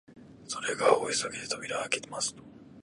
[0.47, 2.41] それから大急ぎで扉をあけますと、